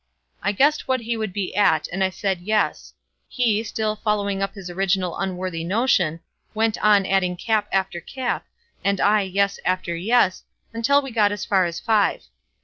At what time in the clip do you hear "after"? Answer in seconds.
7.71-7.99, 9.63-9.95